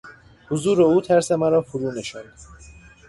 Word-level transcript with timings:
حضور 0.49 0.81
او 0.81 1.01
ترس 1.01 1.31
مرا 1.31 1.61
فرو 1.61 1.91
نشاند. 1.91 2.33